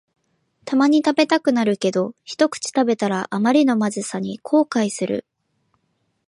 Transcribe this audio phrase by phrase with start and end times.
[0.65, 5.27] たまに食べたくなるけど、ひとくち食べたらあまりのまずさに後悔する